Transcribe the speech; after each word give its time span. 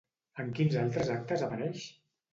En 0.43 0.47
quins 0.59 0.79
altres 0.85 1.13
actes 1.17 1.47
apareix? 1.49 1.85